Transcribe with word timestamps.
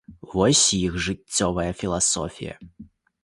Вось 0.35 0.63
іх 0.77 0.97
жыццёвая 1.09 1.67
філасофія. 1.81 2.53